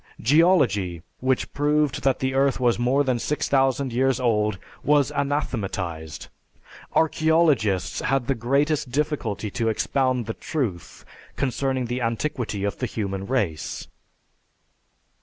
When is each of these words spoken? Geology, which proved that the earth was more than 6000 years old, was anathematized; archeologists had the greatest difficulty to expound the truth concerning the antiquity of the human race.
Geology, 0.19 1.03
which 1.19 1.53
proved 1.53 2.01
that 2.01 2.17
the 2.17 2.33
earth 2.33 2.59
was 2.59 2.79
more 2.79 3.03
than 3.03 3.19
6000 3.19 3.93
years 3.93 4.19
old, 4.19 4.57
was 4.83 5.11
anathematized; 5.11 6.27
archeologists 6.95 7.99
had 7.99 8.25
the 8.25 8.33
greatest 8.33 8.89
difficulty 8.89 9.51
to 9.51 9.69
expound 9.69 10.25
the 10.25 10.33
truth 10.33 11.05
concerning 11.35 11.85
the 11.85 12.01
antiquity 12.01 12.63
of 12.63 12.79
the 12.79 12.87
human 12.87 13.27
race. 13.27 13.89